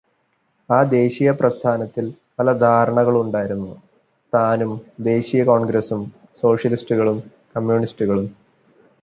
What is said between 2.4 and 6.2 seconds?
ധാരകളുണ്ടായിരുന്നു താനും-- ദേശീയ കോണ്ഗ്രസും,